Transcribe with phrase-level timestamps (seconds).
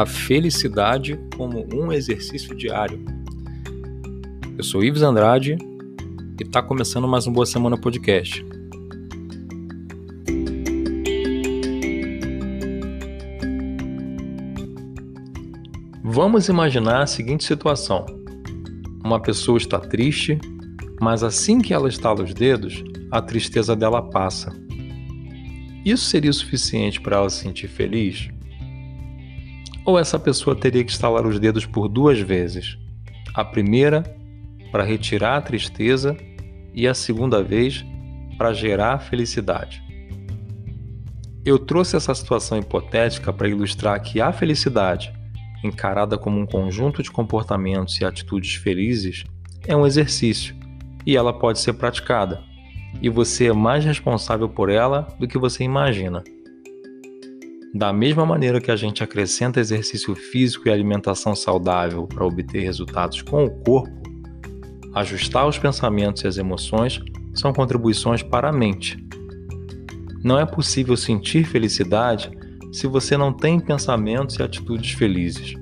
[0.00, 3.00] a felicidade como um exercício diário.
[4.58, 5.56] Eu sou Ives Andrade
[6.36, 8.44] e está começando mais um Boa Semana Podcast.
[16.02, 18.04] Vamos imaginar a seguinte situação:
[19.04, 20.40] uma pessoa está triste,
[21.00, 22.82] mas assim que ela estala os dedos,
[23.12, 24.52] a tristeza dela passa.
[25.84, 28.33] Isso seria o suficiente para ela se sentir feliz?
[29.84, 32.78] Ou essa pessoa teria que estalar os dedos por duas vezes?
[33.34, 34.02] A primeira
[34.72, 36.16] para retirar a tristeza
[36.72, 37.84] e a segunda vez
[38.38, 39.82] para gerar felicidade.
[41.44, 45.12] Eu trouxe essa situação hipotética para ilustrar que a felicidade,
[45.62, 49.24] encarada como um conjunto de comportamentos e atitudes felizes,
[49.66, 50.56] é um exercício
[51.06, 52.42] e ela pode ser praticada,
[53.02, 56.24] e você é mais responsável por ela do que você imagina.
[57.74, 63.20] Da mesma maneira que a gente acrescenta exercício físico e alimentação saudável para obter resultados
[63.20, 63.90] com o corpo,
[64.94, 67.00] ajustar os pensamentos e as emoções
[67.34, 69.04] são contribuições para a mente.
[70.22, 72.30] Não é possível sentir felicidade
[72.72, 75.54] se você não tem pensamentos e atitudes felizes.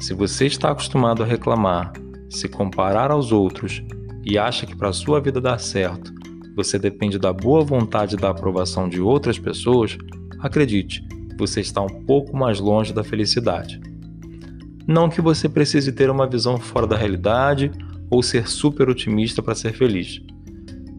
[0.00, 1.92] Se você está acostumado a reclamar,
[2.28, 3.80] se comparar aos outros
[4.24, 6.12] e acha que para a sua vida dar certo
[6.56, 9.96] você depende da boa vontade e da aprovação de outras pessoas,
[10.42, 11.06] acredite,
[11.38, 13.80] você está um pouco mais longe da felicidade.
[14.86, 17.70] Não que você precise ter uma visão fora da realidade
[18.10, 20.20] ou ser super otimista para ser feliz.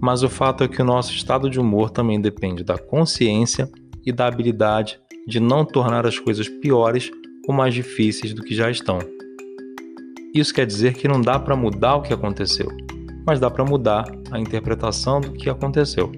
[0.00, 3.68] Mas o fato é que o nosso estado de humor também depende da consciência
[4.04, 7.10] e da habilidade de não tornar as coisas piores
[7.46, 8.98] ou mais difíceis do que já estão.
[10.34, 12.68] Isso quer dizer que não dá para mudar o que aconteceu,
[13.26, 16.10] mas dá para mudar a interpretação do que aconteceu.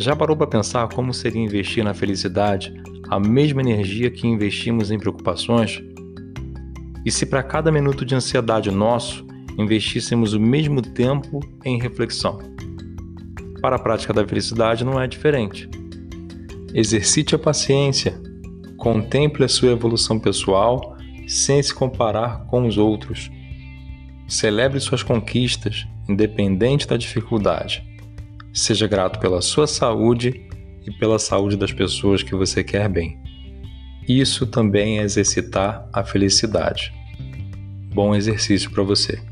[0.00, 2.72] Já parou para pensar como seria investir na felicidade
[3.08, 5.82] a mesma energia que investimos em preocupações?
[7.04, 9.26] E se para cada minuto de ansiedade nosso
[9.58, 12.38] investíssemos o mesmo tempo em reflexão?
[13.60, 15.68] Para a prática da felicidade não é diferente.
[16.72, 18.22] Exercite a paciência,
[18.76, 23.32] contemple a sua evolução pessoal sem se comparar com os outros.
[24.28, 27.87] Celebre suas conquistas, independente da dificuldade.
[28.58, 30.42] Seja grato pela sua saúde
[30.84, 33.16] e pela saúde das pessoas que você quer bem.
[34.06, 36.92] Isso também é exercitar a felicidade.
[37.94, 39.22] Bom exercício para você.